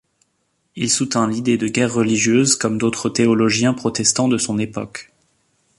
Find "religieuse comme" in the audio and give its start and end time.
1.93-2.79